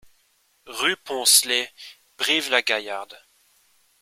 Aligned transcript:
Rue 0.65 0.97
Poncelet, 0.97 1.71
Brive-la-Gaillarde 2.17 3.21